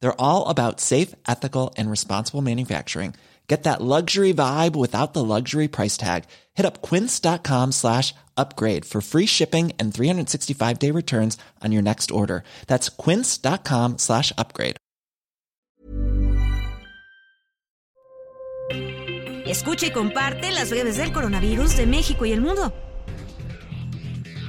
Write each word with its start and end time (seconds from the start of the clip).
They're 0.00 0.20
all 0.20 0.48
about 0.48 0.80
safe, 0.80 1.14
ethical, 1.26 1.74
and 1.76 1.90
responsible 1.90 2.42
manufacturing. 2.42 3.14
Get 3.48 3.62
that 3.62 3.80
luxury 3.80 4.34
vibe 4.34 4.76
without 4.76 5.14
the 5.14 5.24
luxury 5.24 5.68
price 5.68 5.96
tag. 5.96 6.24
Hit 6.54 6.66
up 6.66 6.82
quince.com 6.82 7.72
slash 7.72 8.14
upgrade 8.36 8.84
for 8.84 9.00
free 9.00 9.26
shipping 9.26 9.72
and 9.78 9.92
365 9.92 10.78
day 10.78 10.90
returns 10.90 11.38
on 11.64 11.72
your 11.72 11.82
next 11.82 12.10
order. 12.10 12.44
That's 12.66 12.90
quince.com 12.90 13.96
slash 13.98 14.32
upgrade. 14.36 14.76
Escucha 19.46 19.86
y 19.86 19.90
comparte 19.92 20.50
las 20.50 20.70
redes 20.70 20.98
del 20.98 21.10
coronavirus 21.10 21.78
de 21.78 21.86
México 21.86 22.26
y 22.26 22.32
el 22.32 22.42
mundo. 22.42 22.70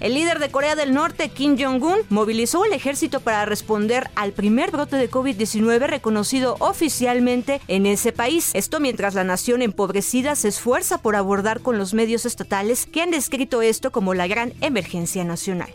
El 0.00 0.14
líder 0.14 0.38
de 0.38 0.50
Corea 0.50 0.76
del 0.76 0.94
Norte, 0.94 1.28
Kim 1.28 1.58
Jong-un, 1.58 1.98
movilizó 2.08 2.64
el 2.64 2.72
ejército 2.72 3.20
para 3.20 3.44
responder 3.44 4.08
al 4.14 4.32
primer 4.32 4.70
brote 4.70 4.96
de 4.96 5.10
COVID-19 5.10 5.88
reconocido 5.88 6.56
oficialmente 6.58 7.60
en 7.68 7.84
ese 7.84 8.12
país. 8.12 8.50
Esto 8.54 8.80
mientras 8.80 9.14
la 9.14 9.24
nación 9.24 9.60
empobrecida 9.60 10.34
se 10.36 10.48
esfuerza 10.48 11.02
por 11.02 11.16
abordar 11.16 11.60
con 11.60 11.76
los 11.76 11.92
medios 11.92 12.24
estatales 12.24 12.86
que 12.86 13.02
han 13.02 13.10
descrito 13.10 13.60
esto 13.60 13.92
como 13.92 14.14
la 14.14 14.26
gran 14.26 14.54
emergencia 14.62 15.22
nacional. 15.22 15.68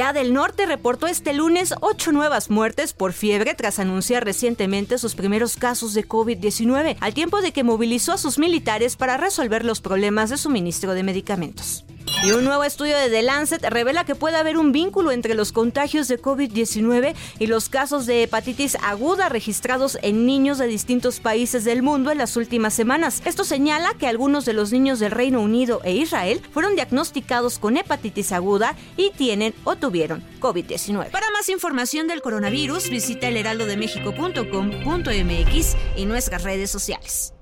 Corea 0.00 0.12
del 0.14 0.32
Norte 0.32 0.64
reportó 0.64 1.08
este 1.08 1.34
lunes 1.34 1.74
ocho 1.82 2.10
nuevas 2.10 2.48
muertes 2.48 2.94
por 2.94 3.12
fiebre 3.12 3.54
tras 3.54 3.78
anunciar 3.78 4.24
recientemente 4.24 4.96
sus 4.96 5.14
primeros 5.14 5.56
casos 5.56 5.92
de 5.92 6.08
COVID-19, 6.08 6.96
al 7.00 7.12
tiempo 7.12 7.42
de 7.42 7.52
que 7.52 7.64
movilizó 7.64 8.12
a 8.14 8.16
sus 8.16 8.38
militares 8.38 8.96
para 8.96 9.18
resolver 9.18 9.62
los 9.62 9.82
problemas 9.82 10.30
de 10.30 10.38
suministro 10.38 10.94
de 10.94 11.02
medicamentos. 11.02 11.84
Y 12.22 12.32
un 12.32 12.44
nuevo 12.44 12.64
estudio 12.64 12.98
de 12.98 13.08
The 13.08 13.22
Lancet 13.22 13.64
revela 13.64 14.04
que 14.04 14.14
puede 14.14 14.36
haber 14.36 14.58
un 14.58 14.72
vínculo 14.72 15.10
entre 15.10 15.32
los 15.32 15.52
contagios 15.52 16.06
de 16.06 16.20
COVID-19 16.20 17.14
y 17.38 17.46
los 17.46 17.70
casos 17.70 18.04
de 18.04 18.24
hepatitis 18.24 18.76
aguda 18.82 19.30
registrados 19.30 19.96
en 20.02 20.26
niños 20.26 20.58
de 20.58 20.66
distintos 20.66 21.18
países 21.18 21.64
del 21.64 21.82
mundo 21.82 22.10
en 22.10 22.18
las 22.18 22.36
últimas 22.36 22.74
semanas. 22.74 23.22
Esto 23.24 23.42
señala 23.42 23.94
que 23.94 24.06
algunos 24.06 24.44
de 24.44 24.52
los 24.52 24.70
niños 24.70 24.98
del 24.98 25.12
Reino 25.12 25.40
Unido 25.40 25.80
e 25.82 25.94
Israel 25.94 26.42
fueron 26.52 26.74
diagnosticados 26.74 27.58
con 27.58 27.78
hepatitis 27.78 28.32
aguda 28.32 28.76
y 28.98 29.12
tienen 29.12 29.54
o 29.64 29.76
tuvieron 29.76 30.22
COVID-19. 30.40 31.10
Para 31.10 31.30
más 31.30 31.48
información 31.48 32.06
del 32.06 32.20
coronavirus, 32.20 32.90
visita 32.90 33.28
elheraldodemexico.com.mx 33.28 35.76
y 35.96 36.04
nuestras 36.04 36.42
redes 36.42 36.70
sociales. 36.70 37.32